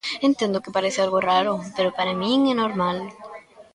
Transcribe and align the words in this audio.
Entendo 0.27 0.61
que 0.63 0.75
parece 0.77 0.99
algo 1.01 1.19
raro, 1.31 1.53
pero 1.75 1.89
para 1.97 2.17
min 2.21 2.41
é 2.53 2.55
normal. 2.63 2.97